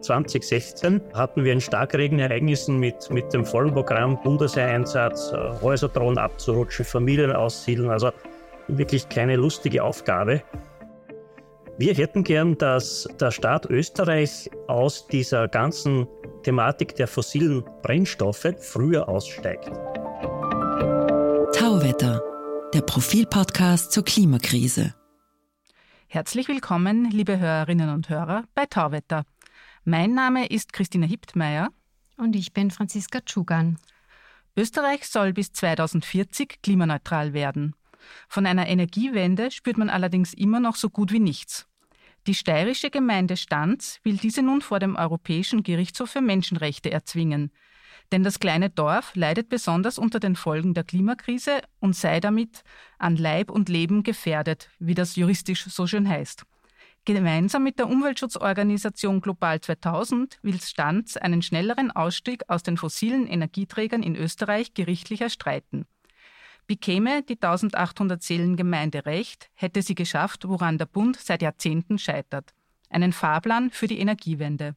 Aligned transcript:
2016 0.00 1.00
hatten 1.14 1.44
wir 1.44 1.52
ein 1.52 1.60
Starkregenereignissen 1.60 2.78
mit, 2.78 3.10
mit 3.10 3.32
dem 3.32 3.44
vollen 3.44 3.72
Programm 3.72 4.20
Bundeseinsatz, 4.22 5.32
äh, 5.32 5.60
Häuser 5.60 5.88
drohen 5.88 6.18
abzurutschen, 6.18 6.84
Familien 6.84 7.32
aussiedeln, 7.32 7.90
also 7.90 8.10
wirklich 8.68 9.08
keine 9.08 9.36
lustige 9.36 9.82
Aufgabe. 9.82 10.42
Wir 11.78 11.94
hätten 11.94 12.24
gern, 12.24 12.58
dass 12.58 13.08
der 13.20 13.30
Staat 13.30 13.66
Österreich 13.66 14.50
aus 14.66 15.06
dieser 15.06 15.46
ganzen 15.46 16.08
Thematik 16.42 16.96
der 16.96 17.06
fossilen 17.06 17.64
Brennstoffe 17.82 18.52
früher 18.58 19.08
aussteigt. 19.08 19.70
Tauwetter, 21.54 22.20
der 22.74 22.80
Profilpodcast 22.82 23.92
zur 23.92 24.04
Klimakrise. 24.04 24.94
Herzlich 26.08 26.48
willkommen, 26.48 27.10
liebe 27.10 27.38
Hörerinnen 27.38 27.90
und 27.90 28.08
Hörer, 28.08 28.44
bei 28.54 28.64
Tauwetter. 28.64 29.24
Mein 29.90 30.12
Name 30.12 30.44
ist 30.44 30.74
Christina 30.74 31.06
Hiptmeier. 31.06 31.70
Und 32.18 32.36
ich 32.36 32.52
bin 32.52 32.70
Franziska 32.70 33.22
Tschugan. 33.22 33.78
Österreich 34.54 35.08
soll 35.08 35.32
bis 35.32 35.50
2040 35.52 36.60
klimaneutral 36.60 37.32
werden. 37.32 37.74
Von 38.28 38.44
einer 38.44 38.68
Energiewende 38.68 39.50
spürt 39.50 39.78
man 39.78 39.88
allerdings 39.88 40.34
immer 40.34 40.60
noch 40.60 40.76
so 40.76 40.90
gut 40.90 41.10
wie 41.10 41.20
nichts. 41.20 41.66
Die 42.26 42.34
steirische 42.34 42.90
Gemeinde 42.90 43.38
Stanz 43.38 43.98
will 44.02 44.18
diese 44.18 44.42
nun 44.42 44.60
vor 44.60 44.78
dem 44.78 44.94
Europäischen 44.94 45.62
Gerichtshof 45.62 46.10
für 46.10 46.20
Menschenrechte 46.20 46.90
erzwingen. 46.90 47.50
Denn 48.12 48.22
das 48.22 48.40
kleine 48.40 48.68
Dorf 48.68 49.14
leidet 49.14 49.48
besonders 49.48 49.96
unter 49.96 50.20
den 50.20 50.36
Folgen 50.36 50.74
der 50.74 50.84
Klimakrise 50.84 51.62
und 51.80 51.96
sei 51.96 52.20
damit 52.20 52.62
an 52.98 53.16
Leib 53.16 53.50
und 53.50 53.70
Leben 53.70 54.02
gefährdet, 54.02 54.68
wie 54.78 54.94
das 54.94 55.16
juristisch 55.16 55.64
so 55.64 55.86
schön 55.86 56.06
heißt. 56.06 56.44
Gemeinsam 57.14 57.62
mit 57.62 57.78
der 57.78 57.88
Umweltschutzorganisation 57.88 59.22
Global 59.22 59.62
2000 59.62 60.38
will 60.42 60.60
Stanz 60.60 61.16
einen 61.16 61.40
schnelleren 61.40 61.90
Ausstieg 61.90 62.42
aus 62.48 62.62
den 62.62 62.76
fossilen 62.76 63.26
Energieträgern 63.26 64.02
in 64.02 64.14
Österreich 64.14 64.74
gerichtlich 64.74 65.22
erstreiten. 65.22 65.86
Bekäme 66.66 67.22
die 67.22 67.36
1800 67.36 68.22
Seelen 68.22 68.56
Gemeinde 68.56 69.06
recht, 69.06 69.48
hätte 69.54 69.80
sie 69.80 69.94
geschafft, 69.94 70.46
woran 70.46 70.76
der 70.76 70.84
Bund 70.84 71.16
seit 71.16 71.40
Jahrzehnten 71.40 71.98
scheitert. 71.98 72.52
Einen 72.90 73.14
Fahrplan 73.14 73.70
für 73.70 73.86
die 73.86 74.00
Energiewende. 74.00 74.76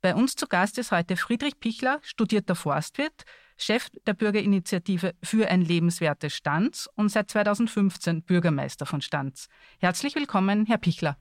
Bei 0.00 0.14
uns 0.14 0.36
zu 0.36 0.46
Gast 0.46 0.78
ist 0.78 0.92
heute 0.92 1.16
Friedrich 1.16 1.58
Pichler, 1.58 1.98
studierter 2.02 2.54
Forstwirt, 2.54 3.24
Chef 3.56 3.88
der 4.06 4.14
Bürgerinitiative 4.14 5.16
für 5.24 5.48
ein 5.48 5.62
lebenswertes 5.62 6.34
Stanz 6.34 6.88
und 6.94 7.08
seit 7.08 7.32
2015 7.32 8.22
Bürgermeister 8.22 8.86
von 8.86 9.00
Stanz. 9.00 9.48
Herzlich 9.80 10.14
willkommen, 10.14 10.64
Herr 10.64 10.78
Pichler. 10.78 11.16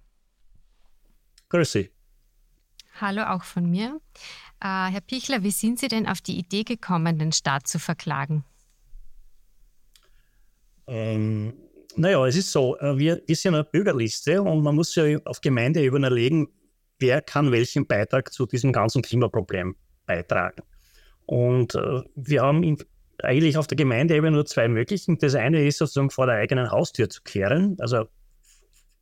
Grüß 1.50 1.72
Sie. 1.72 1.92
Hallo 3.00 3.23
auch 3.23 3.44
von 3.44 3.70
mir. 3.70 4.00
Äh, 4.62 4.92
Herr 4.92 5.02
Pichler, 5.02 5.44
wie 5.44 5.52
sind 5.52 5.80
Sie 5.80 5.88
denn 5.88 6.08
auf 6.08 6.20
die 6.20 6.38
Idee 6.38 6.64
gekommen, 6.64 7.20
den 7.20 7.31
Staat 7.31 7.67
zu 7.67 7.80
verklagen? 7.80 8.44
Ähm, 10.88 11.54
naja, 11.95 12.26
es 12.26 12.36
ist 12.36 12.52
so, 12.52 12.78
äh, 12.80 12.98
wir, 12.98 13.22
wir 13.26 13.36
sind 13.36 13.56
eine 13.56 13.64
Bürgerliste 13.64 14.42
und 14.42 14.64
man 14.64 14.76
muss 14.76 14.95
ja 14.95 15.20
auf 15.26 15.42
Gemeindeebene 15.42 16.08
überlegen, 16.08 16.48
wer 17.00 17.22
kann 17.22 17.52
welchen 17.52 17.86
Beitrag 17.86 18.34
zu 18.34 18.45
diesem 18.45 18.72
ganzen 18.72 19.02
Klimaproblem 19.02 19.76
beitragen. 20.06 20.64
Und 21.26 21.76
äh, 21.76 22.02
wir 22.16 22.42
haben 22.42 22.64
in, 22.64 22.78
eigentlich 23.22 23.58
auf 23.58 23.67
der 23.67 23.78
Gemeindeebene 23.78 24.32
nur 24.32 24.45
zwei 24.45 24.67
Möglichkeiten. 24.67 25.20
Das 25.20 25.36
eine 25.36 25.66
ist 25.66 25.78
sozusagen 25.78 26.09
vor 26.09 26.26
der 26.26 26.36
eigenen 26.36 26.72
Haustür 26.72 27.09
zu 27.09 27.22
kehren, 27.22 27.78
also 27.80 28.06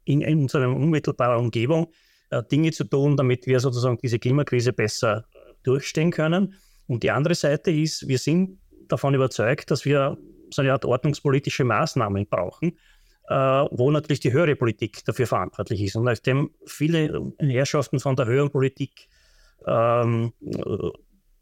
in, 0.03 0.21
in 0.21 0.41
unserer 0.41 0.69
unmittelbaren 0.69 1.45
Umgebung 1.45 1.91
Dinge 2.43 2.71
zu 2.71 2.83
tun, 2.83 3.17
damit 3.17 3.47
wir 3.47 3.59
sozusagen 3.59 3.97
diese 3.97 4.19
Klimakrise 4.19 4.73
besser 4.73 5.25
durchstehen 5.63 6.11
können. 6.11 6.55
Und 6.87 7.03
die 7.03 7.11
andere 7.11 7.35
Seite 7.35 7.71
ist, 7.71 8.07
wir 8.07 8.17
sind 8.17 8.59
davon 8.87 9.13
überzeugt, 9.13 9.71
dass 9.71 9.85
wir 9.85 10.17
so 10.51 10.61
eine 10.61 10.73
Art 10.73 10.85
ordnungspolitische 10.85 11.63
Maßnahmen 11.63 12.27
brauchen, 12.27 12.77
äh, 13.27 13.33
wo 13.33 13.89
natürlich 13.91 14.19
die 14.19 14.31
höhere 14.31 14.55
Politik 14.55 15.03
dafür 15.05 15.27
verantwortlich 15.27 15.81
ist. 15.81 15.95
Und 15.95 16.03
nachdem 16.03 16.51
viele 16.65 17.33
Herrschaften 17.39 17.99
von 17.99 18.15
der 18.15 18.27
höheren 18.27 18.51
Politik 18.51 19.07
ähm, 19.65 20.33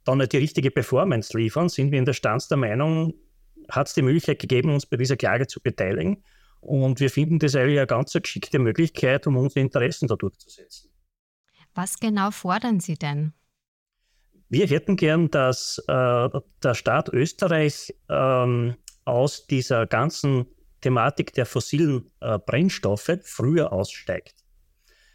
dann 0.05 0.17
nicht 0.17 0.33
die 0.33 0.37
richtige 0.37 0.71
Performance 0.71 1.37
liefern, 1.37 1.69
sind 1.69 1.91
wir 1.91 1.99
in 1.99 2.05
der 2.05 2.13
Stanz 2.13 2.47
der 2.47 2.57
Meinung, 2.57 3.13
hat 3.69 3.87
es 3.87 3.93
die 3.93 4.01
Möglichkeit 4.01 4.39
gegeben, 4.39 4.73
uns 4.73 4.85
bei 4.85 4.97
dieser 4.97 5.17
Klage 5.17 5.47
zu 5.47 5.61
beteiligen. 5.61 6.23
Und 6.61 6.99
wir 6.99 7.09
finden 7.09 7.39
das 7.39 7.55
eigentlich 7.55 7.77
eine 7.77 7.87
ganz 7.87 8.13
geschickte 8.13 8.59
Möglichkeit, 8.59 9.27
um 9.27 9.35
unsere 9.35 9.59
Interessen 9.59 10.07
da 10.07 10.15
durchzusetzen. 10.15 10.92
Was 11.75 11.99
genau 11.99 12.31
fordern 12.31 12.79
Sie 12.79 12.95
denn? 12.95 13.33
Wir 14.49 14.67
hätten 14.67 14.95
gern, 14.95 15.31
dass 15.31 15.79
äh, 15.87 16.29
der 16.63 16.73
Staat 16.75 17.09
Österreich 17.09 17.95
ähm, 18.09 18.75
aus 19.05 19.47
dieser 19.47 19.87
ganzen 19.87 20.45
Thematik 20.81 21.33
der 21.33 21.45
fossilen 21.45 22.11
äh, 22.19 22.37
Brennstoffe 22.37 23.17
früher 23.23 23.73
aussteigt. 23.73 24.35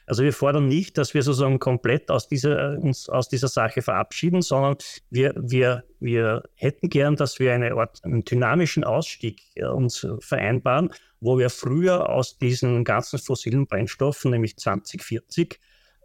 Also 0.07 0.23
wir 0.23 0.33
fordern 0.33 0.69
nicht, 0.69 0.97
dass 0.97 1.13
wir 1.13 1.23
sozusagen 1.23 1.59
komplett 1.59 2.11
aus 2.11 2.29
dieser, 2.29 2.79
uns 2.79 3.11
aus 3.11 3.29
dieser 3.29 3.49
Sache 3.49 3.83
verabschieden, 3.83 4.41
sondern 4.41 4.79
wir, 5.11 5.35
wir, 5.37 5.85
wir 6.01 6.45
hätten 6.55 6.89
gern, 6.89 7.15
dass 7.15 7.39
wir 7.39 7.53
eine 7.53 7.75
Art, 7.75 8.03
einen 8.05 8.25
dynamischen 8.25 8.85
Ausstieg 8.85 9.43
äh, 9.55 9.67
uns 9.67 10.07
vereinbaren, 10.21 10.91
wo 11.21 11.39
wir 11.39 11.51
früher 11.51 12.09
aus 12.09 12.39
diesen 12.39 12.85
ganzen 12.85 13.19
fossilen 13.19 13.67
Brennstoffen, 13.67 14.31
nämlich 14.31 14.57
2040, 14.57 15.61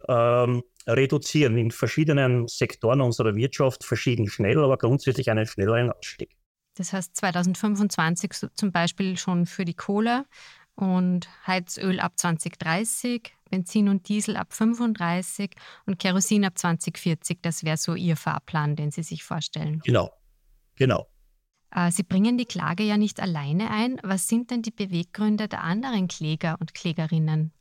ähm, 0.07 0.63
reduzieren 0.87 1.57
in 1.57 1.71
verschiedenen 1.71 2.47
Sektoren 2.47 3.01
unserer 3.01 3.35
Wirtschaft, 3.35 3.83
verschieden 3.83 4.29
schnell, 4.29 4.59
aber 4.59 4.77
grundsätzlich 4.77 5.29
einen 5.29 5.45
schnelleren 5.45 5.91
Ausstieg. 5.91 6.35
Das 6.75 6.93
heißt 6.93 7.15
2025 7.15 8.31
zum 8.55 8.71
Beispiel 8.71 9.17
schon 9.17 9.45
für 9.45 9.65
die 9.65 9.75
Kohle 9.75 10.25
und 10.75 11.29
Heizöl 11.45 11.99
ab 11.99 12.13
2030, 12.17 13.31
Benzin 13.49 13.89
und 13.89 14.09
Diesel 14.09 14.35
ab 14.35 14.53
35 14.53 15.51
und 15.85 15.99
Kerosin 15.99 16.45
ab 16.45 16.57
2040. 16.57 17.39
Das 17.41 17.63
wäre 17.63 17.77
so 17.77 17.93
Ihr 17.93 18.17
Fahrplan, 18.17 18.75
den 18.75 18.89
Sie 18.89 19.03
sich 19.03 19.23
vorstellen. 19.23 19.81
Genau, 19.85 20.11
genau. 20.75 21.07
Äh, 21.69 21.91
Sie 21.91 22.03
bringen 22.03 22.37
die 22.37 22.45
Klage 22.45 22.83
ja 22.83 22.97
nicht 22.97 23.19
alleine 23.19 23.69
ein. 23.69 23.99
Was 24.03 24.27
sind 24.27 24.49
denn 24.49 24.63
die 24.63 24.71
Beweggründe 24.71 25.47
der 25.47 25.63
anderen 25.63 26.07
Kläger 26.07 26.57
und 26.59 26.73
Klägerinnen? 26.73 27.53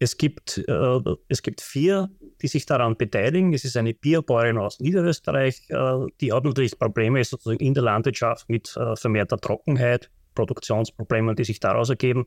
Es 0.00 0.16
gibt, 0.16 0.58
äh, 0.58 1.00
es 1.28 1.42
gibt 1.42 1.60
vier, 1.60 2.08
die 2.40 2.46
sich 2.46 2.66
daran 2.66 2.96
beteiligen. 2.96 3.52
Es 3.52 3.64
ist 3.64 3.76
eine 3.76 3.94
Bierbäuerin 3.94 4.58
aus 4.58 4.78
Niederösterreich, 4.78 5.68
äh, 5.70 6.06
die 6.20 6.32
hat 6.32 6.44
natürlich 6.44 6.78
Probleme 6.78 7.22
sozusagen 7.24 7.58
in 7.58 7.74
der 7.74 7.82
Landwirtschaft 7.82 8.48
mit 8.48 8.76
äh, 8.76 8.94
vermehrter 8.94 9.38
Trockenheit, 9.38 10.10
Produktionsproblemen, 10.34 11.34
die 11.34 11.44
sich 11.44 11.58
daraus 11.58 11.90
ergeben. 11.90 12.26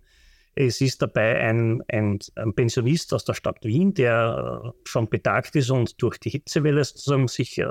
Es 0.54 0.82
ist 0.82 1.02
dabei 1.02 1.40
ein, 1.40 1.82
ein, 1.88 2.20
ein 2.36 2.54
Pensionist 2.54 3.14
aus 3.14 3.24
der 3.24 3.36
Stadt 3.36 3.64
Wien, 3.64 3.94
der 3.94 4.64
äh, 4.66 4.70
schon 4.84 5.10
betagt 5.10 5.56
ist 5.56 5.70
und 5.70 6.02
durch 6.02 6.18
die 6.18 6.30
Hitzewelle 6.30 6.84
sozusagen 6.84 7.30
sich 7.30 7.58
äh, 7.58 7.66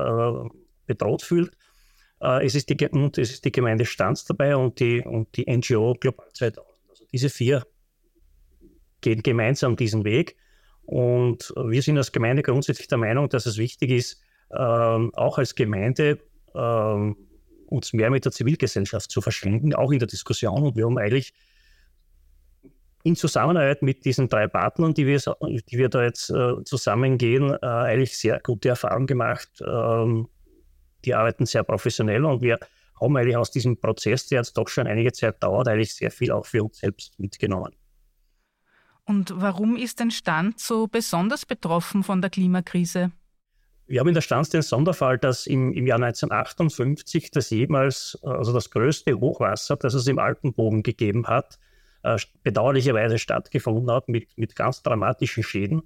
bedroht 0.86 1.22
fühlt. 1.22 1.54
Äh, 2.22 2.46
es, 2.46 2.54
ist 2.54 2.70
die, 2.70 2.88
und 2.88 3.18
es 3.18 3.32
ist 3.32 3.44
die 3.44 3.52
Gemeinde 3.52 3.84
Stanz 3.84 4.24
dabei 4.24 4.56
und 4.56 4.80
die, 4.80 5.02
und 5.02 5.36
die 5.36 5.44
NGO 5.44 5.94
Global 6.00 6.26
2000. 6.32 6.66
Also 6.88 7.04
diese 7.12 7.28
vier 7.28 7.66
gehen 9.00 9.22
gemeinsam 9.22 9.76
diesen 9.76 10.04
Weg. 10.04 10.36
Und 10.84 11.52
wir 11.56 11.82
sind 11.82 11.98
als 11.98 12.12
Gemeinde 12.12 12.42
grundsätzlich 12.42 12.88
der 12.88 12.98
Meinung, 12.98 13.28
dass 13.28 13.46
es 13.46 13.58
wichtig 13.58 13.90
ist, 13.90 14.20
ähm, 14.52 15.12
auch 15.14 15.38
als 15.38 15.54
Gemeinde 15.54 16.18
ähm, 16.54 17.16
uns 17.66 17.92
mehr 17.92 18.10
mit 18.10 18.24
der 18.24 18.32
Zivilgesellschaft 18.32 19.10
zu 19.10 19.20
verschränken, 19.20 19.74
auch 19.74 19.92
in 19.92 20.00
der 20.00 20.08
Diskussion. 20.08 20.62
Und 20.64 20.76
wir 20.76 20.86
haben 20.86 20.98
eigentlich 20.98 21.32
in 23.02 23.16
Zusammenarbeit 23.16 23.82
mit 23.82 24.04
diesen 24.04 24.28
drei 24.28 24.46
Partnern, 24.46 24.92
die 24.92 25.06
wir, 25.06 25.18
die 25.18 25.78
wir 25.78 25.88
da 25.88 26.02
jetzt 26.02 26.30
äh, 26.30 26.62
zusammengehen, 26.64 27.50
äh, 27.50 27.66
eigentlich 27.66 28.18
sehr 28.18 28.40
gute 28.40 28.70
Erfahrungen 28.70 29.06
gemacht. 29.06 29.48
Ähm, 29.66 30.28
die 31.04 31.14
arbeiten 31.14 31.46
sehr 31.46 31.62
professionell 31.62 32.24
und 32.24 32.42
wir 32.42 32.58
haben 33.00 33.16
eigentlich 33.16 33.36
aus 33.36 33.50
diesem 33.50 33.78
Prozess, 33.78 34.26
der 34.26 34.40
jetzt 34.40 34.58
doch 34.58 34.68
schon 34.68 34.86
einige 34.86 35.12
Zeit 35.12 35.42
dauert, 35.42 35.68
eigentlich 35.68 35.94
sehr 35.94 36.10
viel 36.10 36.30
auch 36.30 36.44
für 36.44 36.64
uns 36.64 36.78
selbst 36.78 37.18
mitgenommen. 37.18 37.72
Und 39.10 39.32
warum 39.34 39.76
ist 39.76 39.98
denn 39.98 40.12
Stand 40.12 40.60
so 40.60 40.86
besonders 40.86 41.44
betroffen 41.44 42.04
von 42.04 42.20
der 42.20 42.30
Klimakrise? 42.30 43.10
Wir 43.88 43.98
haben 43.98 44.06
in 44.06 44.14
der 44.14 44.20
Stanz 44.20 44.50
den 44.50 44.62
Sonderfall, 44.62 45.18
dass 45.18 45.48
im, 45.48 45.72
im 45.72 45.84
Jahr 45.84 46.00
1958 46.00 47.32
das 47.32 47.50
jemals, 47.50 48.16
also 48.22 48.52
das 48.52 48.70
größte 48.70 49.18
Hochwasser, 49.18 49.74
das 49.74 49.94
es 49.94 50.06
im 50.06 50.20
Alpenbogen 50.20 50.84
gegeben 50.84 51.26
hat, 51.26 51.58
äh, 52.04 52.18
bedauerlicherweise 52.44 53.18
stattgefunden 53.18 53.90
hat 53.90 54.08
mit, 54.08 54.28
mit 54.38 54.54
ganz 54.54 54.84
dramatischen 54.84 55.42
Schäden. 55.42 55.82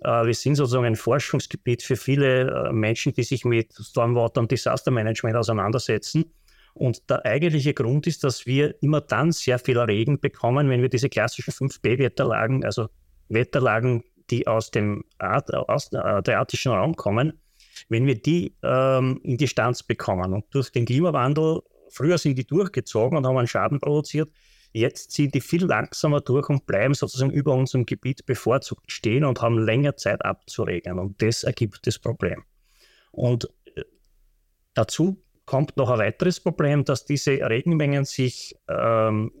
Äh, 0.00 0.24
wir 0.24 0.34
sind 0.34 0.54
sozusagen 0.54 0.86
ein 0.86 0.96
Forschungsgebiet 0.96 1.82
für 1.82 1.96
viele 1.96 2.68
äh, 2.68 2.72
Menschen, 2.72 3.12
die 3.12 3.24
sich 3.24 3.44
mit 3.44 3.74
Stormwater 3.74 4.40
und 4.40 4.50
Disaster 4.50 4.90
Management 4.90 5.36
auseinandersetzen. 5.36 6.32
Und 6.74 7.10
der 7.10 7.24
eigentliche 7.24 7.74
Grund 7.74 8.06
ist, 8.06 8.24
dass 8.24 8.46
wir 8.46 8.82
immer 8.82 9.00
dann 9.00 9.32
sehr 9.32 9.58
viel 9.58 9.78
Regen 9.78 10.20
bekommen, 10.20 10.70
wenn 10.70 10.80
wir 10.80 10.88
diese 10.88 11.08
klassischen 11.08 11.52
5B-Wetterlagen, 11.52 12.64
also 12.64 12.88
Wetterlagen, 13.28 14.04
die 14.30 14.46
aus 14.46 14.70
dem 14.70 15.04
adriatischen 15.18 16.72
Raum 16.72 16.96
kommen, 16.96 17.34
wenn 17.88 18.06
wir 18.06 18.20
die 18.20 18.54
ähm, 18.62 19.20
in 19.22 19.36
die 19.36 19.48
Stanz 19.48 19.82
bekommen 19.82 20.32
und 20.32 20.44
durch 20.50 20.70
den 20.72 20.86
Klimawandel, 20.86 21.60
früher 21.90 22.18
sind 22.18 22.38
die 22.38 22.46
durchgezogen 22.46 23.18
und 23.18 23.26
haben 23.26 23.36
einen 23.36 23.48
Schaden 23.48 23.80
produziert, 23.80 24.30
jetzt 24.72 25.10
ziehen 25.10 25.30
die 25.30 25.40
viel 25.40 25.64
langsamer 25.64 26.20
durch 26.20 26.48
und 26.48 26.66
bleiben 26.66 26.94
sozusagen 26.94 27.30
über 27.30 27.54
unserem 27.54 27.84
Gebiet 27.84 28.24
bevorzugt 28.24 28.90
stehen 28.90 29.24
und 29.24 29.42
haben 29.42 29.58
länger 29.58 29.96
Zeit 29.96 30.24
abzuregeln 30.24 30.98
und 30.98 31.20
das 31.20 31.44
ergibt 31.44 31.86
das 31.86 31.98
Problem. 31.98 32.44
Und 33.10 33.50
äh, 33.74 33.82
dazu 34.74 35.22
kommt 35.46 35.76
noch 35.76 35.90
ein 35.90 35.98
weiteres 35.98 36.40
Problem, 36.40 36.84
dass 36.84 37.04
diese 37.04 37.32
Regenmengen 37.32 38.04
sich 38.04 38.54
ähm, 38.68 39.32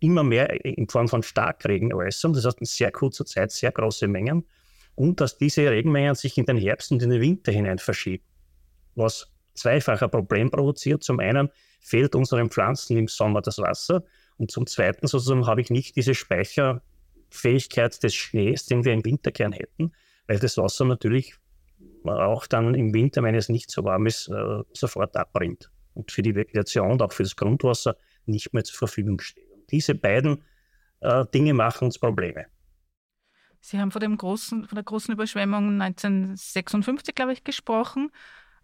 immer 0.00 0.22
mehr 0.22 0.64
in 0.64 0.88
Form 0.88 1.08
von 1.08 1.22
Starkregen 1.22 1.92
äußern, 1.92 2.32
das 2.32 2.44
heißt 2.44 2.60
in 2.60 2.66
sehr 2.66 2.92
kurzer 2.92 3.24
Zeit 3.24 3.50
sehr 3.52 3.72
große 3.72 4.06
Mengen. 4.06 4.44
Und 4.96 5.20
dass 5.20 5.38
diese 5.38 5.68
Regenmengen 5.70 6.14
sich 6.14 6.38
in 6.38 6.46
den 6.46 6.56
Herbst 6.56 6.92
und 6.92 7.02
in 7.02 7.10
den 7.10 7.20
Winter 7.20 7.50
hinein 7.50 7.78
verschieben, 7.78 8.22
was 8.94 9.28
zweifacher 9.54 10.08
Problem 10.08 10.50
provoziert. 10.50 11.02
Zum 11.02 11.18
einen 11.18 11.50
fehlt 11.80 12.14
unseren 12.14 12.50
Pflanzen 12.50 12.96
im 12.96 13.08
Sommer 13.08 13.40
das 13.40 13.58
Wasser. 13.58 14.04
Und 14.36 14.50
zum 14.50 14.66
Zweiten 14.66 15.06
sozusagen 15.06 15.46
habe 15.46 15.60
ich 15.60 15.70
nicht 15.70 15.96
diese 15.96 16.14
Speicherfähigkeit 16.14 18.02
des 18.02 18.14
Schnees, 18.14 18.66
den 18.66 18.84
wir 18.84 18.92
im 18.92 19.04
Winter 19.04 19.32
gern 19.32 19.52
hätten, 19.52 19.92
weil 20.26 20.38
das 20.38 20.58
Wasser 20.58 20.84
natürlich 20.84 21.34
auch 22.04 22.46
dann 22.46 22.74
im 22.74 22.92
Winter, 22.92 23.22
wenn 23.22 23.34
es 23.34 23.48
nicht 23.48 23.70
so 23.70 23.84
warm 23.84 24.06
ist, 24.06 24.28
äh, 24.28 24.62
sofort 24.72 25.16
abbringt 25.16 25.70
und 25.94 26.10
für 26.10 26.22
die 26.22 26.34
Vegetation 26.34 26.92
und 26.92 27.02
auch 27.02 27.12
für 27.12 27.22
das 27.22 27.36
Grundwasser 27.36 27.96
nicht 28.26 28.52
mehr 28.52 28.64
zur 28.64 28.78
Verfügung 28.78 29.20
steht. 29.20 29.50
Und 29.52 29.70
diese 29.70 29.94
beiden 29.94 30.42
äh, 31.00 31.24
Dinge 31.32 31.54
machen 31.54 31.86
uns 31.86 31.98
Probleme. 31.98 32.46
Sie 33.60 33.80
haben 33.80 33.90
von, 33.90 34.00
dem 34.00 34.18
großen, 34.18 34.66
von 34.66 34.76
der 34.76 34.84
großen 34.84 35.14
Überschwemmung 35.14 35.80
1956, 35.80 37.14
glaube 37.14 37.32
ich, 37.32 37.44
gesprochen. 37.44 38.10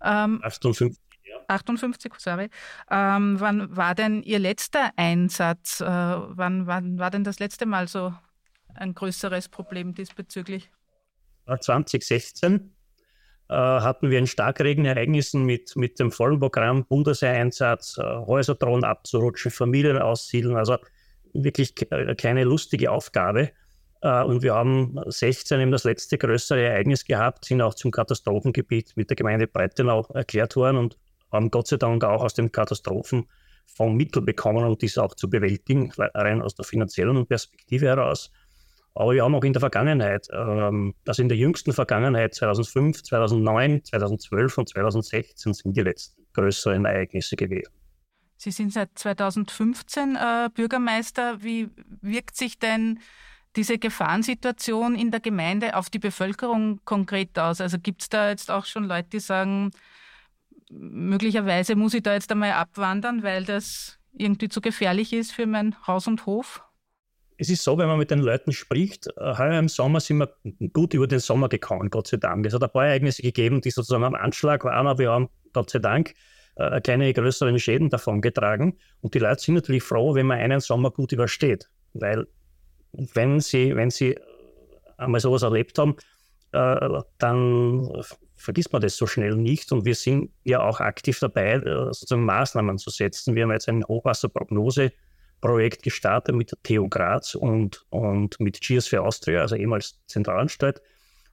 Ähm, 0.03 0.41
58, 0.43 0.99
ja. 1.25 1.37
58, 1.49 2.13
sorry. 2.19 2.51
Ähm, 2.91 3.41
wann 3.41 3.75
war 3.75 3.95
denn 3.95 4.23
Ihr 4.23 4.39
letzter 4.39 4.91
Einsatz? 4.97 5.81
Äh, 5.81 5.87
wann, 5.87 6.67
wann 6.67 6.99
war 6.99 7.11
denn 7.11 7.25
das 7.25 7.39
letzte 7.39 7.65
Mal 7.65 7.89
so 7.89 8.13
ein 8.75 8.95
größeres 8.95 9.49
Problem 9.49 9.95
diesbezüglich? 9.95 10.71
2016 11.47 12.55
äh, 12.55 12.61
hatten 13.55 14.11
wir 14.11 14.19
ein 14.19 14.27
Starkregenereignissen 14.27 15.45
mit, 15.45 15.75
mit 15.77 15.99
dem 15.99 16.13
vollen 16.13 16.39
Programm 16.39 16.85
Bundeseinsatz, 16.85 17.99
äh, 17.99 18.03
Häuser 18.03 18.55
drohen 18.55 18.85
abzurutschen, 18.85 19.51
Familien 19.51 19.99
aussiedeln, 19.99 20.57
also 20.57 20.77
wirklich 21.33 21.75
keine 22.17 22.45
lustige 22.45 22.91
Aufgabe. 22.91 23.51
Äh, 24.03 24.23
und 24.23 24.43
wir 24.43 24.55
haben 24.55 24.99
16 25.07 25.61
eben 25.61 25.71
das 25.73 25.85
letzte 25.85 26.19
größere 26.19 26.63
Ereignis 26.63 27.05
gehabt, 27.05 27.45
sind 27.45 27.61
auch 27.61 27.75
zum 27.75 27.91
Katastrophengebiet 27.91 28.97
mit 28.97 29.11
der 29.11 29.17
Gemeinde 29.17 29.47
Breitenau 29.47 30.07
erklärt 30.15 30.57
worden 30.57 30.77
und 30.77 30.97
haben 31.33 31.51
Gott 31.51 31.69
sei 31.69 31.77
Dank 31.77 32.05
auch 32.05 32.23
aus 32.23 32.35
dem 32.35 32.53
Katastrophenfonds 32.53 33.29
Mittel 33.79 34.23
bekommen, 34.23 34.65
um 34.65 34.79
dies 34.79 34.99
auch 34.99 35.15
zu 35.15 35.29
bewältigen, 35.29 35.93
rein 35.97 36.43
aus 36.43 36.55
der 36.55 36.65
finanziellen 36.65 37.27
Perspektive 37.27 37.87
heraus. 37.87 38.31
Aber 38.95 39.17
haben 39.23 39.35
auch 39.35 39.45
in 39.45 39.53
der 39.53 39.61
Vergangenheit, 39.61 40.29
ähm, 40.33 40.95
also 41.07 41.23
in 41.23 41.29
der 41.29 41.39
jüngsten 41.39 41.73
Vergangenheit, 41.73 42.35
2005, 42.35 43.03
2009, 43.05 43.85
2012 43.85 44.59
und 44.59 44.69
2016 44.69 45.55
sind 45.55 45.77
die 45.77 45.83
letzten 45.83 46.23
größeren 46.33 46.85
Ereignisse 46.85 47.37
gewesen. 47.37 47.73
Sie 48.37 48.51
sind 48.51 48.73
seit 48.73 48.91
2015 48.95 50.17
äh, 50.17 50.49
Bürgermeister. 50.55 51.43
Wie 51.43 51.69
wirkt 52.01 52.37
sich 52.37 52.59
denn 52.59 53.01
diese 53.57 53.79
Gefahrensituation 53.79 54.95
in 54.95 55.11
der 55.11 55.21
Gemeinde 55.21 55.77
auf 55.77 55.91
die 55.91 55.99
Bevölkerung 55.99 56.81
konkret 56.85 57.39
aus? 57.39 57.61
Also 57.61 57.79
gibt 57.79 58.03
es 58.03 58.09
da 58.09 58.31
jetzt 58.31 58.51
auch 58.51 58.65
schon 58.65 58.85
Leute, 58.85 59.11
die 59.11 59.21
sagen, 59.21 59.73
möglicherweise 60.71 61.77
muss 61.77 61.95
ich 61.95 62.03
da 62.03 62.15
jetzt 62.15 62.33
einmal 62.33 62.53
abwandern, 62.53 63.23
weil 63.23 63.45
das 63.45 63.99
irgendwie 64.13 64.49
zu 64.49 64.61
gefährlich 64.61 65.13
ist 65.13 65.33
für 65.33 65.47
mein 65.47 65.77
Haus 65.87 66.07
und 66.07 66.27
Hof? 66.27 66.63
Es 67.41 67.49
ist 67.49 67.65
so, 67.65 67.79
wenn 67.79 67.89
man 67.89 67.97
mit 67.97 68.11
den 68.11 68.19
Leuten 68.19 68.53
spricht, 68.53 69.07
äh, 69.17 69.39
heuer 69.39 69.59
im 69.59 69.69
Sommer 69.69 70.01
sind 70.01 70.19
wir 70.19 70.31
gut 70.75 70.93
über 70.93 71.07
den 71.07 71.21
Sommer 71.21 71.49
gekommen, 71.49 71.89
Gott 71.89 72.07
sei 72.07 72.19
Dank. 72.19 72.45
Es 72.45 72.53
hat 72.53 72.63
ein 72.63 72.69
paar 72.69 72.85
Ereignisse 72.85 73.23
gegeben, 73.23 73.63
die 73.63 73.71
sozusagen 73.71 74.05
am 74.05 74.15
Anschlag 74.15 74.63
waren, 74.65 74.87
aber 74.87 74.99
wir 74.99 75.11
haben 75.11 75.31
Gott 75.55 75.71
sei 75.71 75.79
Dank 75.79 76.13
äh, 76.57 76.83
keine 76.83 77.11
größeren 77.15 77.59
Schäden 77.59 77.89
davon 77.89 78.21
getragen. 78.21 78.77
Und 79.01 79.15
die 79.15 79.21
Leute 79.21 79.41
sind 79.41 79.55
natürlich 79.55 79.83
froh, 79.83 80.15
wenn 80.15 80.27
man 80.27 80.39
einen 80.39 80.61
Sommer 80.61 80.91
gut 80.91 81.13
übersteht, 81.13 81.71
weil 81.95 82.27
wenn 82.93 83.41
sie, 83.41 83.75
wenn 83.75 83.89
sie 83.89 84.19
einmal 84.99 85.23
sowas 85.23 85.41
erlebt 85.41 85.79
haben, 85.79 85.97
äh, 86.53 86.91
dann 87.17 87.91
vergisst 88.37 88.75
man 88.75 88.83
das 88.83 88.99
so 88.99 89.07
schnell 89.07 89.35
nicht. 89.37 89.73
Und 89.73 89.87
wir 89.87 89.95
sind 89.95 90.31
ja 90.45 90.61
auch 90.61 90.81
aktiv 90.81 91.19
dabei, 91.21 91.55
äh, 91.55 91.85
sozusagen 91.87 92.27
Maßnahmen 92.27 92.77
zu 92.77 92.91
setzen. 92.91 93.35
Wir 93.35 93.45
haben 93.45 93.53
jetzt 93.53 93.71
ein 93.71 93.83
Hochwasserprognose-Projekt 95.41 95.83
gestartet 95.83 96.35
mit 96.35 96.53
der 96.53 96.59
TU 96.63 96.89
Graz 96.89 97.35
und, 97.35 97.85
und 97.91 98.39
mit 98.41 98.61
Cheers 98.61 98.87
für 98.87 99.03
Austria, 99.03 99.41
also 99.41 99.57
ehemals 99.57 99.99
Zentralanstalt, 100.07 100.81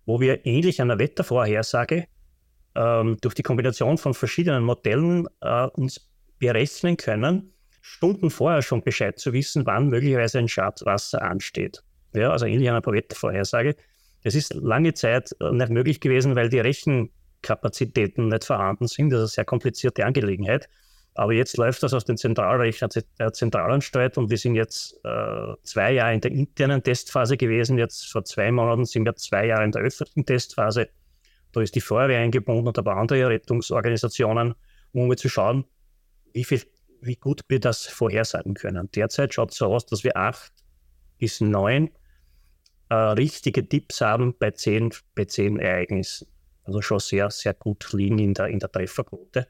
wo 0.06 0.20
wir 0.20 0.46
ähnlich 0.46 0.82
einer 0.82 1.00
Wettervorhersage 1.00 2.08
ähm, 2.76 3.18
durch 3.22 3.34
die 3.34 3.44
Kombination 3.44 3.98
von 3.98 4.14
verschiedenen 4.14 4.64
Modellen 4.64 5.28
äh, 5.42 5.68
uns 5.68 6.10
berechnen 6.40 6.98
können, 6.98 7.54
Stunden 7.82 8.30
vorher 8.30 8.62
schon 8.62 8.84
Bescheid 8.84 9.18
zu 9.18 9.34
wissen, 9.34 9.66
wann 9.66 9.90
möglicherweise 9.90 10.40
ein 10.40 10.48
Schadwasser 10.48 11.22
ansteht. 11.22 11.84
Ja, 12.14 12.32
also 12.32 12.46
ähnlich 12.46 12.70
einer 12.70 12.86
Wettervorhersage. 12.86 13.76
Das 14.24 14.36
ist 14.36 14.54
lange 14.54 14.94
Zeit 14.94 15.36
äh, 15.40 15.52
nicht 15.52 15.70
möglich 15.70 16.00
gewesen, 16.00 16.36
weil 16.36 16.50
die 16.50 16.60
Rechenkapazitäten 16.60 18.28
nicht 18.28 18.46
vorhanden 18.46 18.88
sind. 18.88 19.10
Das 19.10 19.20
ist 19.20 19.22
eine 19.22 19.28
sehr 19.28 19.46
komplizierte 19.46 20.06
Angelegenheit. 20.06 20.70
Aber 21.18 21.34
jetzt 21.34 21.58
läuft 21.58 21.82
das 21.82 21.96
aus 21.96 22.06
den 22.06 22.16
Zentralrechnern 22.16 22.92
der 23.18 23.34
Zentralanstalt 23.34 24.20
und 24.20 24.30
wir 24.30 24.38
sind 24.38 24.54
jetzt 24.54 25.04
äh, 25.04 25.56
zwei 25.64 25.94
Jahre 25.94 26.14
in 26.14 26.22
der 26.22 26.30
internen 26.30 26.84
Testphase 26.84 27.38
gewesen. 27.38 27.80
Jetzt 27.80 28.12
vor 28.12 28.24
zwei 28.24 28.52
Monaten 28.52 28.86
sind 28.86 29.04
wir 29.04 29.16
zwei 29.16 29.48
Jahre 29.48 29.64
in 29.64 29.72
der 29.72 29.82
öffentlichen 29.82 30.28
Testphase. 30.28 30.90
Da 31.54 31.62
ist 31.62 31.74
die 31.74 31.82
Feuerwehr 31.82 32.20
eingebunden 32.20 32.68
und 32.68 32.78
aber 32.78 32.98
andere 32.98 33.30
Rettungsorganisationen, 33.30 34.54
um 34.94 35.08
mal 35.08 35.18
zu 35.18 35.28
schauen, 35.28 35.66
wie 36.34 36.44
viel 36.44 36.62
wie 37.02 37.16
gut 37.16 37.42
wir 37.48 37.60
das 37.60 37.88
vorhersagen 37.88 38.54
können. 38.54 38.90
Derzeit 38.92 39.34
schaut 39.34 39.52
es 39.52 39.58
so 39.58 39.74
aus, 39.74 39.88
dass 39.88 40.04
wir 40.04 40.18
acht 40.18 40.52
bis 41.18 41.42
neun 41.42 41.90
äh, 42.90 42.94
richtige 42.94 43.68
Tipps 43.68 44.02
haben 44.02 44.36
bei 44.38 44.52
zehn, 44.52 44.94
bei 45.16 45.26
zehn 45.26 45.58
Ereignissen. 45.58 46.28
Also 46.64 46.82
schon 46.82 47.00
sehr, 47.00 47.32
sehr 47.32 47.56
gut 47.56 47.92
liegen 47.94 48.20
in 48.20 48.36
der, 48.36 48.48
in 48.48 48.60
der 48.60 48.72
Trefferquote. 48.72 49.48